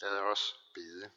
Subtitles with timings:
[0.00, 1.10] Lad os bede.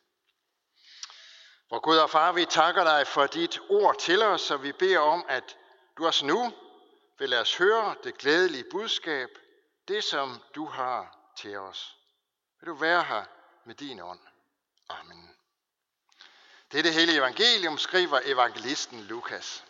[1.68, 5.00] Hvor Gud og Far, vi takker dig for dit ord til os, og vi beder
[5.00, 5.58] om, at
[5.98, 6.54] du også nu
[7.20, 9.30] vil lade os høre det glædelige budskab,
[9.88, 11.98] det som du har til os.
[12.60, 13.26] Vil du være her
[13.66, 14.20] med din ånd.
[14.90, 15.36] Amen.
[16.72, 19.66] Det er det hele evangelium, skriver evangelisten Lukas.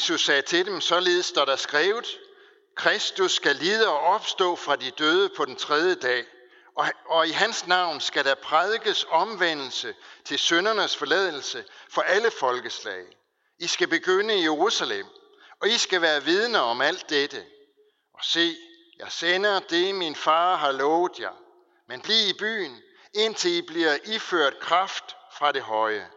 [0.00, 2.18] Jesus sagde til dem, således står der skrevet,
[2.76, 6.24] Kristus skal lide og opstå fra de døde på den tredje dag,
[6.76, 13.04] og, og i hans navn skal der prædikes omvendelse til søndernes forladelse for alle folkeslag.
[13.58, 15.06] I skal begynde i Jerusalem,
[15.60, 17.44] og I skal være vidner om alt dette.
[18.14, 18.56] Og se,
[18.98, 21.34] jeg sender det, min far har lovet jer,
[21.88, 22.82] men bliv i byen,
[23.14, 26.08] indtil I bliver iført kraft fra det høje.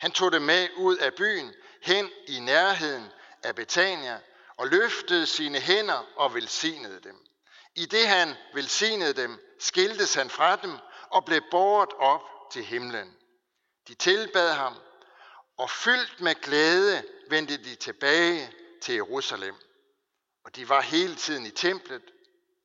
[0.00, 4.20] Han tog det med ud af byen, hen i nærheden af Betania,
[4.56, 7.26] og løftede sine hænder og velsignede dem.
[7.74, 10.78] I det han velsignede dem, skiltes han fra dem
[11.10, 13.16] og blev båret op til himlen.
[13.88, 14.74] De tilbad ham,
[15.56, 19.54] og fyldt med glæde vendte de tilbage til Jerusalem.
[20.44, 22.02] Og de var hele tiden i templet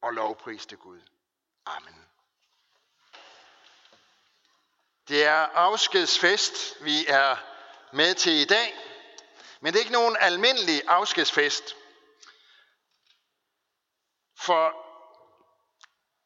[0.02, 1.02] og lovpriste Gud.
[1.66, 2.06] Amen.
[5.08, 7.36] Det er afskedsfest, vi er
[7.94, 8.95] med til i dag.
[9.66, 11.76] Men det er ikke nogen almindelig afskedsfest.
[14.38, 14.74] For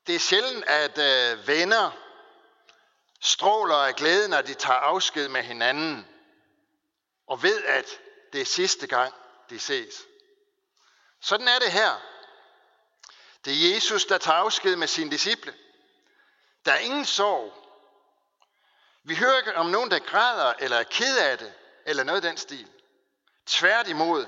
[0.07, 1.91] det er sjældent, at øh, venner
[3.21, 6.07] stråler af glæde, når de tager afsked med hinanden,
[7.27, 7.85] og ved, at
[8.33, 9.13] det er sidste gang,
[9.49, 10.05] de ses.
[11.21, 12.01] Sådan er det her.
[13.45, 15.55] Det er Jesus, der tager afsked med sine disciple.
[16.65, 17.53] Der er ingen sorg.
[19.03, 21.53] Vi hører ikke om nogen, der græder eller er ked af det,
[21.85, 22.78] eller noget af den stil.
[23.49, 24.25] Tværtimod,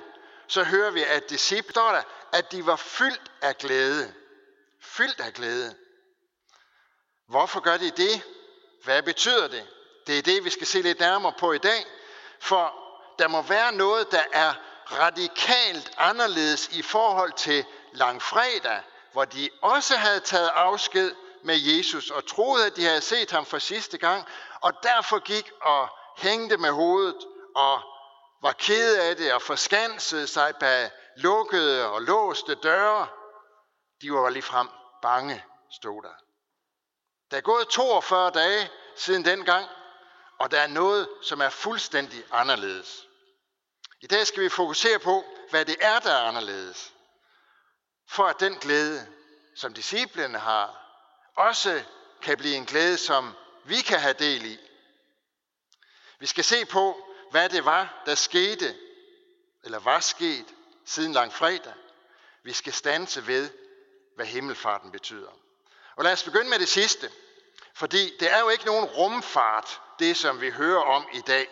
[0.47, 4.13] så hører vi, at disciplerne, at de var fyldt af glæde.
[4.81, 5.75] Fyldt af glæde.
[7.28, 8.22] Hvorfor gør de det?
[8.84, 9.68] Hvad betyder det?
[10.07, 11.85] Det er det, vi skal se lidt nærmere på i dag.
[12.40, 12.73] For
[13.19, 14.53] der må være noget, der er
[14.91, 18.81] radikalt anderledes i forhold til langfredag,
[19.12, 23.46] hvor de også havde taget afsked med Jesus og troede, at de havde set ham
[23.46, 24.25] for sidste gang,
[24.62, 27.81] og derfor gik og hængte med hovedet og
[28.41, 33.07] var ked af det og forskansede sig bag lukkede og låste døre.
[34.02, 34.69] De var lige frem
[35.02, 36.13] bange, stod der.
[37.31, 39.69] Der er gået 42 dage siden dengang,
[40.40, 43.07] og der er noget, som er fuldstændig anderledes.
[44.02, 46.94] I dag skal vi fokusere på, hvad det er, der er anderledes.
[48.09, 49.08] For at den glæde,
[49.56, 50.78] som disciplene har,
[51.38, 51.84] også
[52.22, 54.59] kan blive en glæde, som vi kan have del i.
[56.19, 58.75] Vi skal se på, hvad det var, der skete,
[59.64, 60.46] eller var sket
[60.86, 61.74] siden langfredag.
[62.44, 63.50] Vi skal stanse ved,
[64.16, 65.31] hvad himmelfarten betyder.
[65.96, 67.12] Og lad os begynde med det sidste.
[67.74, 71.47] Fordi det er jo ikke nogen rumfart, det som vi hører om i dag.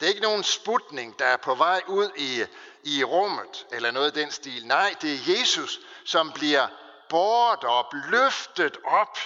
[0.00, 2.44] Det er ikke nogen sputning, der er på vej ud i,
[2.82, 4.66] i rummet, eller noget af den stil.
[4.66, 6.68] Nej, det er Jesus, som bliver
[7.08, 9.18] båret op, løftet op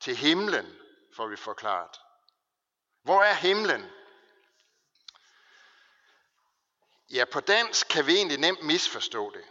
[0.00, 0.76] til himlen,
[1.16, 2.00] får vi forklaret.
[3.02, 3.90] Hvor er himlen?
[7.12, 9.44] Ja, på dansk kan vi egentlig nemt misforstå det.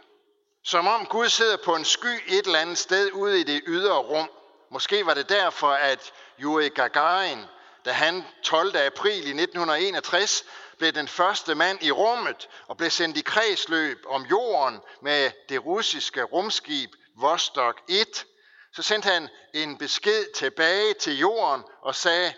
[0.64, 3.98] Som om Gud sidder på en sky et eller andet sted ude i det ydre
[3.98, 4.30] rum.
[4.70, 7.38] Måske var det derfor, at Yuri Gagarin,
[7.84, 8.76] da han 12.
[8.76, 10.44] april i 1961
[10.78, 15.64] blev den første mand i rummet og blev sendt i kredsløb om jorden med det
[15.64, 18.26] russiske rumskib Vostok 1,
[18.74, 22.34] så sendte han en besked tilbage til jorden og sagde,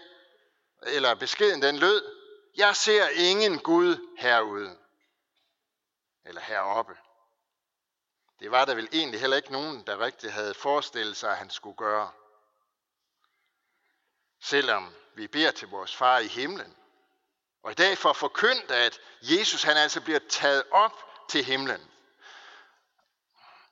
[0.87, 2.03] eller beskeden den lød,
[2.57, 4.84] jeg ser ingen Gud herude
[6.25, 6.97] eller heroppe.
[8.41, 11.51] Det var der vel egentlig heller ikke nogen, der rigtig havde forestillet sig, at han
[11.51, 12.11] skulle gøre.
[14.43, 16.77] Selvom vi beder til vores far i himlen.
[17.63, 21.91] Og i dag får forkyndt, at Jesus han altså bliver taget op til himlen.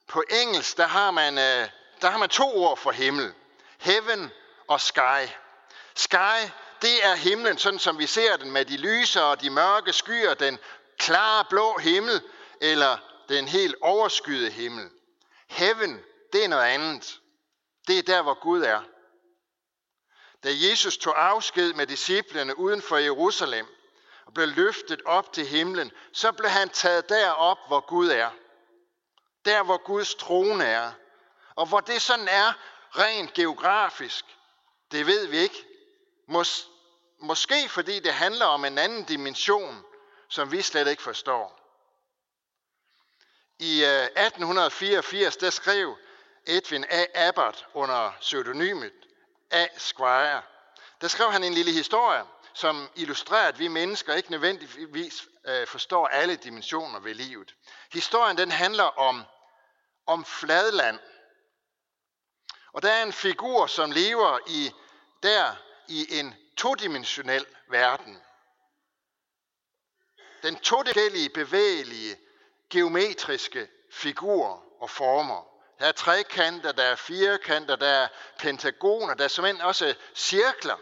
[0.06, 1.69] På engelsk, der har man, øh,
[2.00, 3.35] der har man to ord for himmel.
[3.81, 4.31] Heaven
[4.69, 5.29] og sky.
[5.94, 6.50] Sky,
[6.82, 10.35] det er himlen, sådan som vi ser den med de lyse og de mørke skyer,
[10.35, 10.59] den
[10.99, 12.23] klare blå himmel,
[12.62, 12.99] eller
[13.29, 14.91] den helt overskyede himmel.
[15.49, 16.00] Heaven,
[16.32, 17.20] det er noget andet.
[17.87, 18.82] Det er der, hvor Gud er.
[20.44, 23.67] Da Jesus tog afsked med disciplene uden for Jerusalem
[24.26, 28.31] og blev løftet op til himlen, så blev han taget derop, hvor Gud er.
[29.44, 30.93] Der, hvor Guds trone er.
[31.55, 32.53] Og hvor det sådan er
[32.91, 34.25] rent geografisk,
[34.93, 35.67] det ved vi ikke.
[36.29, 36.69] Mås,
[37.19, 39.85] måske fordi det handler om en anden dimension,
[40.29, 41.62] som vi slet ikke forstår.
[43.62, 45.99] I øh, 1884 der skrev
[46.47, 47.05] Edwin A.
[47.14, 48.93] Abbott under pseudonymet
[49.50, 49.67] A.
[49.76, 50.43] Squire,
[51.00, 52.25] der skrev han en lille historie,
[52.55, 57.55] som illustrerer, at vi mennesker ikke nødvendigvis øh, forstår alle dimensioner ved livet.
[57.93, 59.25] Historien den handler om,
[60.06, 60.99] om fladland.
[62.73, 64.73] Og der er en figur, som lever i
[65.23, 65.55] der
[65.88, 68.19] i en todimensionel verden.
[70.43, 72.17] Den todimensionelle, bevægelige,
[72.73, 75.49] geometriske figurer og former.
[75.79, 78.09] Der er trekanter, der er firekanter, der er
[78.39, 80.77] pentagoner, der er simpelthen også cirkler.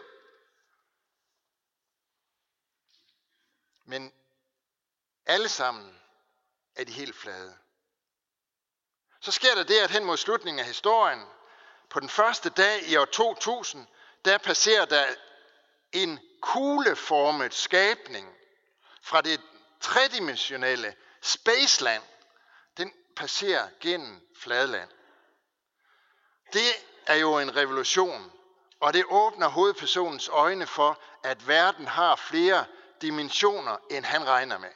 [3.85, 4.13] Men
[5.25, 6.01] alle sammen
[6.75, 7.57] er de helt flade.
[9.19, 11.25] Så sker der det, at hen mod slutningen af historien,
[11.89, 13.87] på den første dag i år 2000,
[14.25, 15.05] der passerer der
[15.91, 18.35] en kugleformet skabning
[19.01, 19.41] fra det
[19.79, 22.03] tredimensionelle Spaceland.
[22.77, 24.89] Den passerer gennem fladland.
[26.53, 26.71] Det
[27.07, 28.31] er jo en revolution,
[28.79, 32.65] og det åbner hovedpersonens øjne for, at verden har flere
[33.01, 34.69] dimensioner, end han regner med.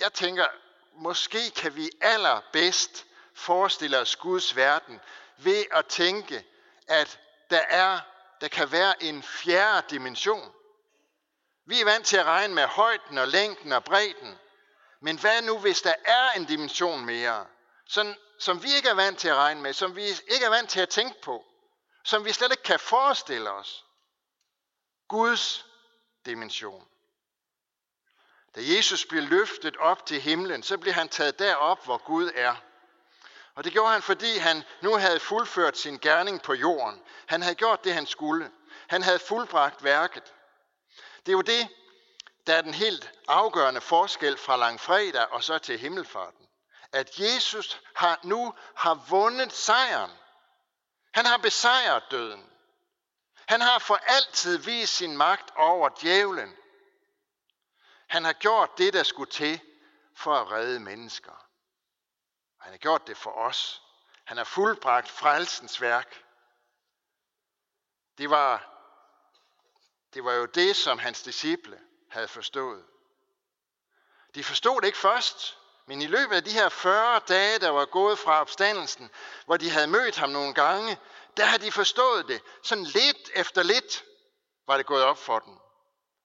[0.00, 0.46] Jeg tænker,
[0.92, 5.00] måske kan vi allerbedst forestille os Guds verden
[5.36, 6.44] ved at tænke,
[6.88, 7.20] at
[7.50, 8.00] der, er,
[8.40, 10.54] der kan være en fjerde dimension.
[11.64, 14.38] Vi er vant til at regne med højden og længden og bredden.
[15.00, 17.46] Men hvad nu, hvis der er en dimension mere,
[17.86, 20.70] sådan, som vi ikke er vant til at regne med, som vi ikke er vant
[20.70, 21.44] til at tænke på,
[22.04, 23.84] som vi slet ikke kan forestille os?
[25.08, 25.66] Guds
[26.26, 26.88] dimension.
[28.54, 32.54] Da Jesus blev løftet op til himlen, så blev han taget derop, hvor Gud er.
[33.54, 37.02] Og det gjorde han, fordi han nu havde fuldført sin gerning på jorden.
[37.26, 38.50] Han havde gjort det, han skulle.
[38.88, 40.32] Han havde fuldbragt værket.
[41.26, 41.68] Det er jo det,
[42.46, 46.48] der er den helt afgørende forskel fra langfredag og så til himmelfarten.
[46.92, 50.10] At Jesus har, nu har vundet sejren.
[51.14, 52.50] Han har besejret døden.
[53.48, 56.56] Han har for altid vist sin magt over djævlen.
[58.08, 59.60] Han har gjort det, der skulle til
[60.16, 61.46] for at redde mennesker.
[62.60, 63.82] Han har gjort det for os.
[64.24, 66.24] Han har fuldbragt frelsens værk.
[68.18, 68.71] Det var,
[70.14, 72.84] det var jo det, som hans disciple havde forstået.
[74.34, 77.84] De forstod det ikke først, men i løbet af de her 40 dage, der var
[77.84, 79.10] gået fra opstandelsen,
[79.46, 80.98] hvor de havde mødt ham nogle gange,
[81.36, 82.42] der havde de forstået det.
[82.62, 84.04] Sådan lidt efter lidt
[84.66, 85.54] var det gået op for dem.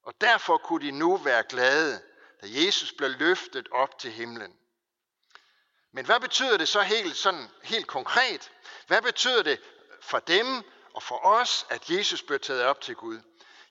[0.04, 2.02] Og derfor kunne de nu være glade,
[2.42, 4.58] da Jesus blev løftet op til himlen.
[5.92, 8.52] Men hvad betyder det så helt, sådan, helt konkret?
[8.88, 9.62] Hvad betyder det
[10.02, 10.64] for dem
[10.94, 13.20] og for os, at Jesus blev taget op til Gud?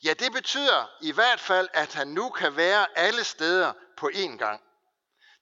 [0.06, 4.36] Ja, det betyder i hvert fald, at han nu kan være alle steder på én
[4.36, 4.62] gang.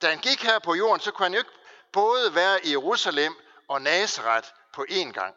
[0.02, 1.50] Da han gik her på jorden, så kunne han jo ikke
[1.93, 3.37] både være i Jerusalem
[3.69, 5.34] og Nazareth på én gang.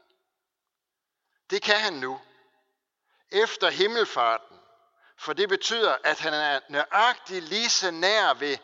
[1.50, 2.22] Det kan han nu.
[3.32, 4.58] Efter himmelfarten.
[5.18, 8.58] For det betyder, at han er nøjagtig lige så nær ved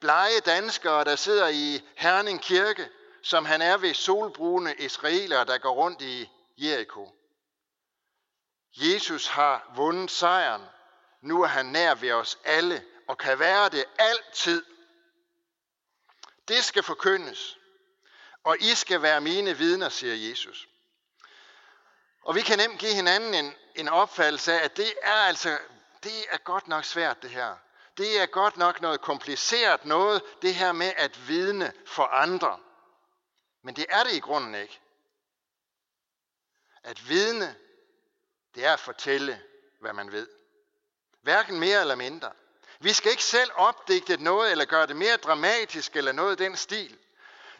[0.00, 2.88] blege danskere, der sidder i Herning Kirke,
[3.22, 7.13] som han er ved solbrune israelere, der går rundt i Jericho.
[8.76, 10.62] Jesus har vundet sejren.
[11.20, 14.64] Nu er han nær ved os alle og kan være det altid.
[16.48, 17.58] Det skal forkyndes,
[18.44, 20.68] og I skal være mine vidner, siger Jesus.
[22.22, 25.58] Og vi kan nemt give hinanden en, en opfattelse af, at det er altså,
[26.02, 27.56] det er godt nok svært det her.
[27.96, 32.58] Det er godt nok noget kompliceret noget, det her med at vidne for andre.
[33.62, 34.80] Men det er det i grunden ikke.
[36.82, 37.56] At vidne,
[38.54, 39.42] det er at fortælle,
[39.80, 40.28] hvad man ved.
[41.22, 42.32] Hverken mere eller mindre.
[42.80, 46.56] Vi skal ikke selv opdigte noget eller gøre det mere dramatisk eller noget i den
[46.56, 46.98] stil.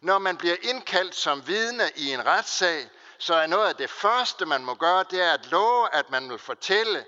[0.01, 4.47] Når man bliver indkaldt som vidne i en retssag, så er noget af det første,
[4.47, 7.05] man må gøre, det er at love, at man vil fortælle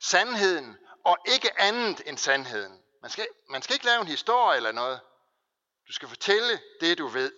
[0.00, 2.82] sandheden, og ikke andet end sandheden.
[3.02, 5.00] Man skal, man skal ikke lave en historie eller noget.
[5.88, 7.32] Du skal fortælle det, du ved.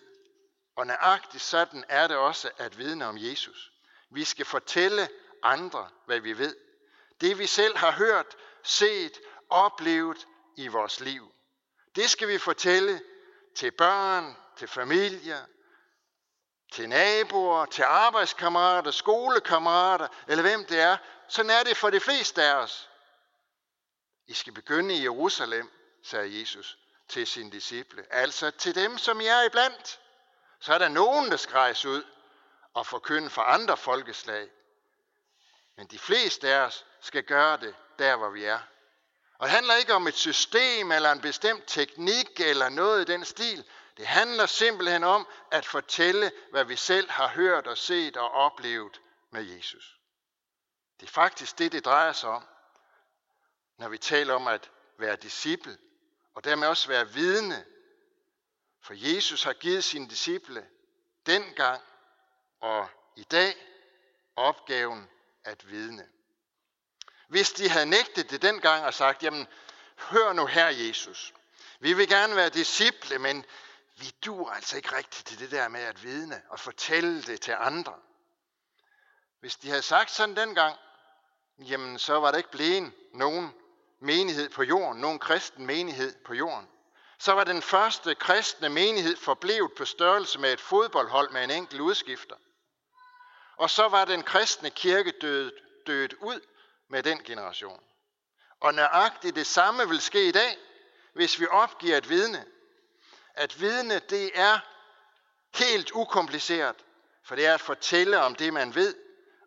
[0.76, 3.72] Og nøjagtigt sådan er det også at vidne om Jesus.
[4.10, 5.08] Vi skal fortælle
[5.44, 6.56] andre, hvad vi ved.
[7.20, 9.20] Det vi selv har hørt, set,
[9.50, 11.34] oplevet i vores liv.
[11.96, 13.00] Det skal vi fortælle
[13.54, 15.46] til børn, til familier,
[16.72, 20.96] til naboer, til arbejdskammerater, skolekammerater, eller hvem det er.
[21.28, 22.90] Sådan er det for de fleste af os.
[24.26, 25.70] I skal begynde i Jerusalem,
[26.02, 28.06] sagde Jesus til sine disciple.
[28.10, 30.00] Altså til dem, som I er iblandt.
[30.60, 32.02] Så er der nogen, der skal rejse ud
[32.74, 34.50] og forkynde for andre folkeslag.
[35.76, 38.58] Men de fleste af os skal gøre det der, hvor vi er.
[39.38, 43.24] Og det handler ikke om et system eller en bestemt teknik eller noget i den
[43.24, 43.64] stil.
[43.96, 49.00] Det handler simpelthen om at fortælle, hvad vi selv har hørt og set og oplevet
[49.30, 49.98] med Jesus.
[51.00, 52.44] Det er faktisk det, det drejer sig om,
[53.78, 55.78] når vi taler om at være disciple,
[56.34, 57.64] og dermed også være vidne.
[58.82, 60.68] For Jesus har givet sine disciple
[61.26, 61.82] dengang
[62.60, 63.54] og i dag
[64.36, 65.10] opgaven
[65.44, 66.08] at vidne.
[67.28, 69.46] Hvis de havde nægtet det dengang og sagt, jamen
[69.96, 71.34] hør nu her Jesus,
[71.80, 73.44] vi vil gerne være disciple, men
[73.96, 77.54] vi dur altså ikke rigtigt til det der med at vidne og fortælle det til
[77.58, 77.94] andre.
[79.40, 80.76] Hvis de havde sagt sådan dengang,
[81.58, 83.54] jamen så var der ikke blevet nogen
[84.00, 86.68] menighed på jorden, nogen kristen menighed på jorden.
[87.18, 91.80] Så var den første kristne menighed forblevet på størrelse med et fodboldhold med en enkelt
[91.80, 92.36] udskifter.
[93.56, 95.52] Og så var den kristne kirke død,
[95.86, 96.40] død ud
[96.88, 97.80] med den generation.
[98.60, 100.58] Og nøjagtigt det samme vil ske i dag,
[101.12, 102.44] hvis vi opgiver et vidne.
[103.34, 104.58] At vidne, det er
[105.58, 106.76] helt ukompliceret,
[107.24, 108.96] for det er at fortælle om det, man ved,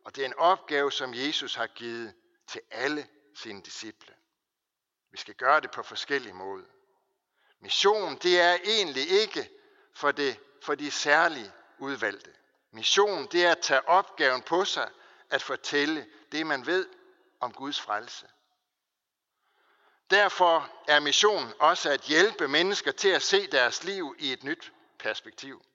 [0.04, 2.14] og det er en opgave, som Jesus har givet
[2.48, 4.14] til alle sine disciple.
[5.12, 6.66] Vi skal gøre det på forskellige måder.
[7.60, 9.50] Mission, det er egentlig ikke
[9.96, 12.32] for, det, for de særlige udvalgte.
[12.72, 14.90] Mission, det er at tage opgaven på sig,
[15.30, 16.90] at fortælle det, man ved
[17.40, 18.26] om Guds frelse.
[20.10, 24.72] Derfor er missionen også at hjælpe mennesker til at se deres liv i et nyt
[25.00, 25.66] perspektiv.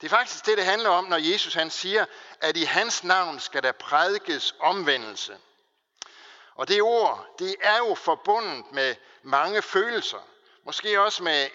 [0.00, 2.04] Det er faktisk det, det handler om, når Jesus han siger,
[2.40, 5.38] at i hans navn skal der prædikes omvendelse.
[6.54, 10.28] Og det ord, det er jo forbundet med mange følelser.
[10.64, 11.48] Måske også med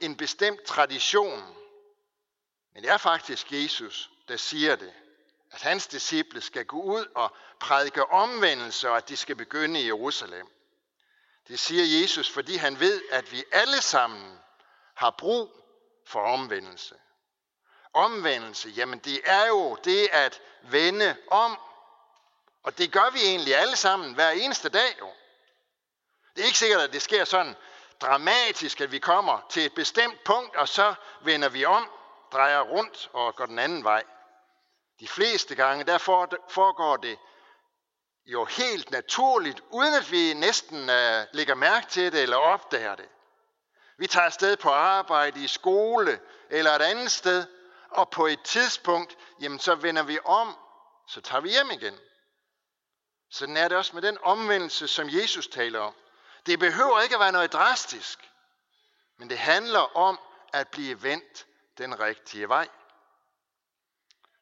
[0.00, 1.56] en bestemt tradition.
[2.74, 4.92] Men det er faktisk Jesus, der siger det.
[5.50, 9.86] At hans disciple skal gå ud og prædike omvendelse, og at de skal begynde i
[9.86, 10.46] Jerusalem.
[11.48, 14.38] Det siger Jesus, fordi han ved, at vi alle sammen
[14.94, 15.50] har brug
[16.06, 16.94] for omvendelse.
[17.92, 21.58] Omvendelse, jamen det er jo det at vende om.
[22.62, 25.10] Og det gør vi egentlig alle sammen hver eneste dag jo.
[26.36, 27.56] Det er ikke sikkert, at det sker sådan
[28.00, 31.90] dramatisk, at vi kommer til et bestemt punkt, og så vender vi om,
[32.32, 34.04] drejer rundt og går den anden vej.
[35.02, 35.98] De fleste gange, der
[36.48, 37.18] foregår det
[38.26, 43.08] jo helt naturligt, uden at vi næsten uh, lægger mærke til det eller opdager det.
[43.98, 47.46] Vi tager afsted på arbejde, i skole eller et andet sted,
[47.90, 50.56] og på et tidspunkt, jamen så vender vi om,
[51.08, 51.98] så tager vi hjem igen.
[53.30, 55.94] Sådan er det også med den omvendelse, som Jesus taler om.
[56.46, 58.30] Det behøver ikke at være noget drastisk,
[59.18, 60.18] men det handler om
[60.52, 61.46] at blive vendt
[61.78, 62.68] den rigtige vej.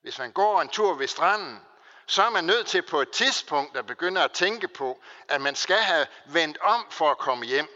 [0.02, 1.60] Hvis man går en tur ved stranden,
[2.06, 5.54] så er man nødt til på et tidspunkt at begynde at tænke på, at man
[5.56, 7.68] skal have vendt om for at komme hjem.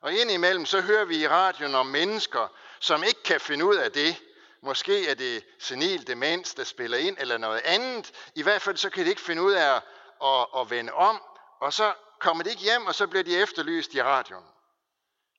[0.00, 2.48] Og indimellem så hører vi i radioen om mennesker,
[2.80, 4.22] som ikke kan finde ud af det.
[4.60, 8.12] Måske er det senil demens, der spiller ind, eller noget andet.
[8.34, 9.82] I hvert fald så kan de ikke finde ud af at,
[10.24, 11.22] at, at vende om,
[11.60, 14.44] og så kommer de ikke hjem, og så bliver de efterlyst i radioen.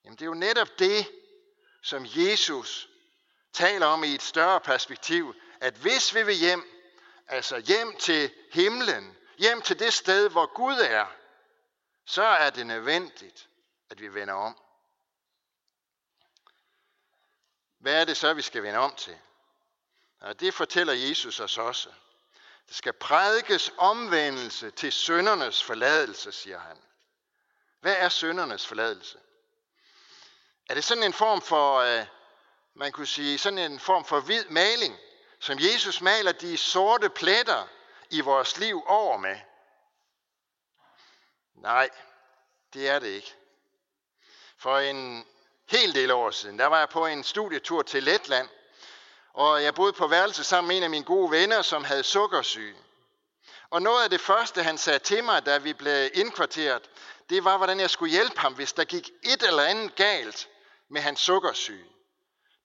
[0.06, 1.12] Jamen det er jo netop det,
[1.84, 2.90] som Jesus
[3.54, 6.70] taler om i et større perspektiv, at hvis vi vil hjem,
[7.28, 11.06] altså hjem til himlen, hjem til det sted, hvor Gud er,
[12.06, 13.50] så er det nødvendigt,
[13.90, 14.60] at vi vender om.
[17.80, 19.18] Hvad er det så, vi skal vende om til?
[20.20, 21.90] Og det fortæller Jesus os også.
[22.68, 26.78] Det skal prædikes omvendelse til søndernes forladelse, siger han.
[27.80, 29.18] Hvad er søndernes forladelse?
[30.70, 32.06] Er det sådan en form for, øh,
[32.74, 35.00] man kunne sige, sådan en form for hvid maling,
[35.44, 37.68] som Jesus maler de sorte pletter
[38.10, 39.36] i vores liv over med?
[41.56, 41.90] Nej,
[42.74, 43.34] det er det ikke.
[44.58, 45.26] For en
[45.70, 48.50] hel del år siden, der var jeg på en studietur til Letland,
[49.34, 52.76] og jeg boede på værelse sammen med en af mine gode venner, som havde sukkersyge.
[53.70, 56.90] Og noget af det første, han sagde til mig, da vi blev indkvarteret,
[57.30, 60.50] det var, hvordan jeg skulle hjælpe ham, hvis der gik et eller andet galt
[60.90, 61.93] med hans sukkersyge.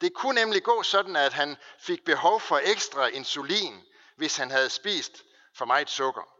[0.01, 3.85] Det kunne nemlig gå sådan, at han fik behov for ekstra insulin,
[4.17, 5.23] hvis han havde spist
[5.55, 6.35] for meget sukker.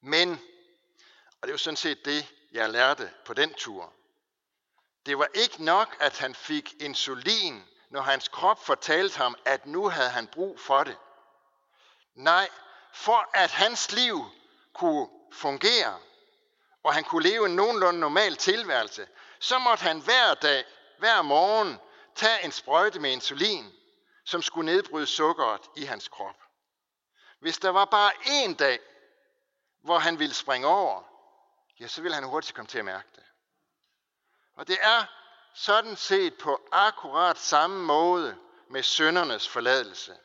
[0.00, 0.30] Men,
[1.40, 3.92] og det var sådan set det, jeg lærte på den tur,
[5.06, 9.88] det var ikke nok, at han fik insulin, når hans krop fortalte ham, at nu
[9.88, 10.96] havde han brug for det.
[12.14, 12.48] Nej,
[12.92, 14.24] for at hans liv
[14.74, 15.98] kunne fungere,
[16.82, 20.64] og han kunne leve en nogenlunde normal tilværelse, så måtte han hver dag,
[20.98, 21.78] hver morgen,
[22.22, 23.72] tage en sprøjte med insulin,
[24.24, 26.36] som skulle nedbryde sukkeret i hans krop.
[27.40, 28.78] Hvis der var bare én dag,
[29.80, 31.02] hvor han ville springe over,
[31.80, 33.22] ja, så ville han hurtigt komme til at mærke det.
[34.54, 35.04] Og det er
[35.54, 38.36] sådan set på akkurat samme måde
[38.70, 40.16] med søndernes forladelse.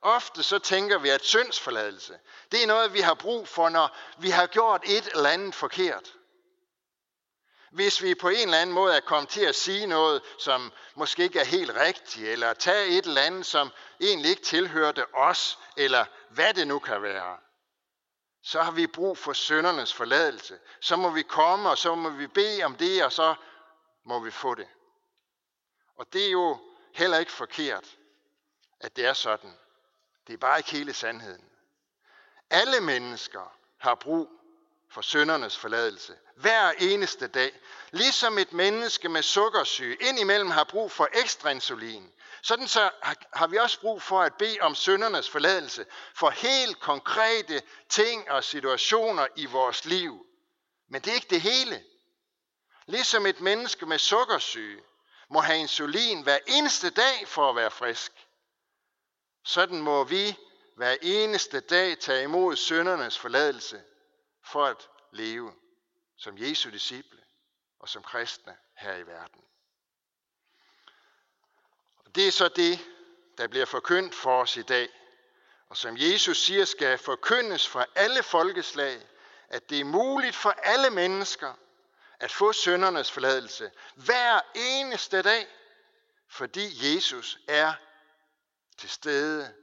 [0.00, 2.18] Ofte så tænker vi, at syndsforladelse,
[2.52, 6.15] det er noget, vi har brug for, når vi har gjort et eller andet forkert.
[7.70, 11.22] Hvis vi på en eller anden måde er kommet til at sige noget, som måske
[11.22, 13.70] ikke er helt rigtigt, eller tage et eller andet, som
[14.00, 17.36] egentlig ikke tilhørte os, eller hvad det nu kan være,
[18.42, 20.58] så har vi brug for søndernes forladelse.
[20.80, 23.34] Så må vi komme, og så må vi bede om det, og så
[24.04, 24.68] må vi få det.
[25.96, 26.58] Og det er jo
[26.94, 27.96] heller ikke forkert,
[28.80, 29.52] at det er sådan.
[30.26, 31.44] Det er bare ikke hele sandheden.
[32.50, 34.30] Alle mennesker har brug
[34.90, 36.14] for søndernes forladelse.
[36.36, 37.52] Hver eneste dag.
[37.90, 42.12] Ligesom et menneske med sukkersyge indimellem har brug for ekstra insulin.
[42.42, 42.90] Sådan så
[43.32, 48.44] har vi også brug for at bede om søndernes forladelse for helt konkrete ting og
[48.44, 50.26] situationer i vores liv.
[50.88, 51.82] Men det er ikke det hele.
[52.86, 54.82] Ligesom et menneske med sukkersyge
[55.30, 58.12] må have insulin hver eneste dag for at være frisk.
[59.44, 60.36] Sådan må vi
[60.76, 63.82] hver eneste dag tage imod søndernes forladelse
[64.46, 65.54] for at leve
[66.16, 67.20] som Jesu disciple
[67.78, 69.44] og som kristne her i verden.
[72.04, 72.78] Og det er så det,
[73.38, 74.88] der bliver forkyndt for os i dag,
[75.68, 79.08] og som Jesus siger skal forkyndes for alle folkeslag,
[79.48, 81.54] at det er muligt for alle mennesker
[82.20, 85.46] at få søndernes forladelse hver eneste dag,
[86.28, 87.74] fordi Jesus er
[88.76, 89.54] til stede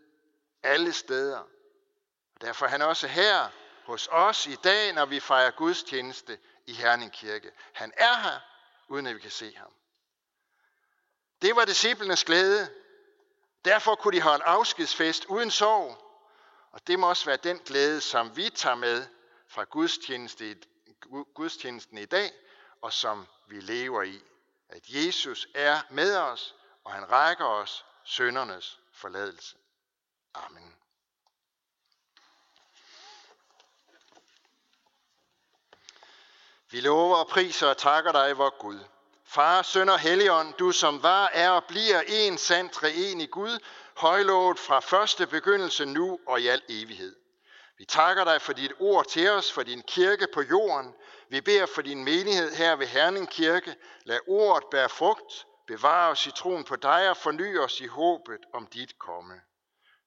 [0.63, 1.39] alle steder.
[2.35, 3.49] Og derfor er han også her
[3.85, 7.51] hos os i dag, når vi fejrer gudstjeneste i Herning Kirke.
[7.73, 8.39] Han er her,
[8.87, 9.73] uden at vi kan se ham.
[11.41, 12.69] Det var disciplenes glæde.
[13.65, 15.97] Derfor kunne de holde afskedsfest uden sorg.
[16.71, 19.07] Og det må også være den glæde, som vi tager med
[19.47, 19.63] fra
[21.33, 22.31] gudstjenesten i dag,
[22.81, 24.21] og som vi lever i.
[24.69, 29.58] At Jesus er med os, og han rækker os søndernes forladelse.
[30.34, 30.75] Amen.
[36.73, 38.79] Vi lover og priser og takker dig, vor Gud.
[39.25, 42.69] Far, søn og helligånd, du som var, er og bliver en sand
[43.21, 43.59] i Gud,
[43.97, 47.15] højlovet fra første begyndelse nu og i al evighed.
[47.77, 50.93] Vi takker dig for dit ord til os, for din kirke på jorden.
[51.29, 53.75] Vi beder for din menighed her ved Herning Kirke.
[54.03, 58.39] Lad ordet bære frugt, bevare os i troen på dig og forny os i håbet
[58.53, 59.41] om dit komme.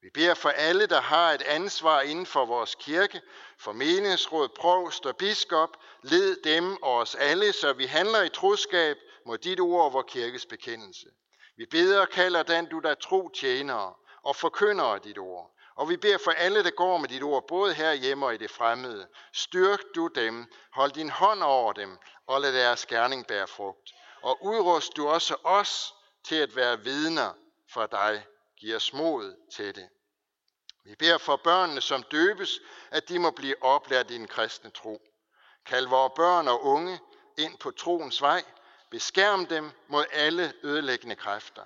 [0.06, 3.20] Vi beder for alle, der har et ansvar inden for vores kirke,
[3.58, 8.96] for menighedsråd, provst og biskop, led dem og os alle, så vi handler i troskab
[9.24, 11.06] mod dit ord og vores kirkes bekendelse.
[11.56, 15.54] Vi beder og kalder den, du der tro tjenere og forkynder dit ord.
[15.76, 18.36] Og vi beder for alle, der går med dit ord, både her hjemme og i
[18.36, 19.08] det fremmede.
[19.32, 23.90] Styrk du dem, hold din hånd over dem, og lad deres gerning bære frugt.
[24.22, 27.32] Og udrust du også os til at være vidner
[27.72, 28.26] for dig.
[28.60, 29.88] Giv os mod til det.
[30.86, 35.02] Vi beder for børnene, som døbes, at de må blive oplært i en kristne tro.
[35.66, 37.00] Kald vores børn og unge
[37.38, 38.44] ind på troens vej.
[38.90, 41.62] Beskærm dem mod alle ødelæggende kræfter.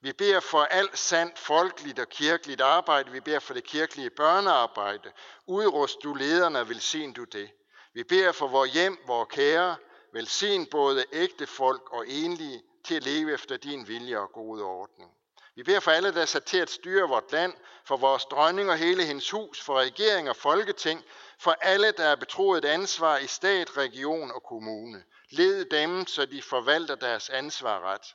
[0.00, 3.10] Vi beder for alt sandt folkeligt og kirkeligt arbejde.
[3.10, 5.12] Vi beder for det kirkelige børnearbejde.
[5.46, 7.50] Udrust du lederne og velsign du det.
[7.92, 9.76] Vi beder for vores hjem, vores kære.
[10.12, 15.19] Velsign både ægte folk og enlige til at leve efter din vilje og gode ordning.
[15.60, 17.52] Vi beder for alle, der er sat til at styre vort land,
[17.84, 21.04] for vores dronning og hele hendes hus, for regering og folketing,
[21.38, 25.04] for alle, der er betroet ansvar i stat, region og kommune.
[25.30, 28.14] Led dem, så de forvalter deres ansvar ret.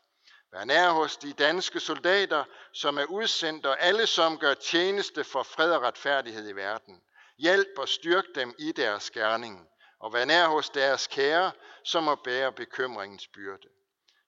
[0.53, 5.43] Vær nær hos de danske soldater, som er udsendt, og alle, som gør tjeneste for
[5.43, 7.01] fred og retfærdighed i verden.
[7.37, 9.67] Hjælp og styrk dem i deres gerning,
[9.99, 11.51] og vær nær hos deres kære,
[11.83, 13.67] som må bære bekymringens byrde.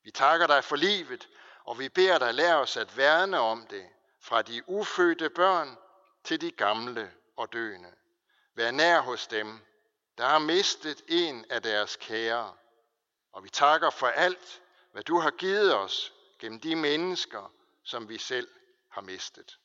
[0.04, 1.28] Vi takker dig for livet,
[1.68, 5.78] og vi beder dig lære os at værne om det, fra de ufødte børn
[6.24, 7.92] til de gamle og døende.
[8.56, 9.60] Vær nær hos dem,
[10.18, 12.54] der har mistet en af deres kære.
[13.32, 17.52] Og vi takker for alt, hvad du har givet os gennem de mennesker,
[17.84, 18.48] som vi selv
[18.90, 19.58] har mistet.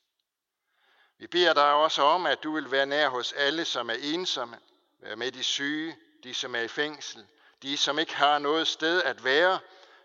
[1.19, 4.59] Vi beder dig også om, at du vil være nær hos alle, som er ensomme,
[5.01, 7.27] være med de syge, de som er i fængsel,
[7.63, 9.59] de som ikke har noget sted at være,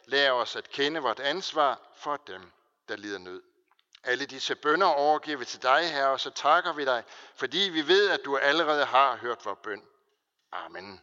[0.08, 2.52] Lær os at kende vort ansvar for dem,
[2.88, 3.42] der lider nød.
[4.04, 7.04] Alle disse bønder overgiver vi til dig, Herre, og så takker vi dig,
[7.36, 9.84] fordi vi ved, at du allerede har hørt vores bøn.
[10.52, 11.02] Amen.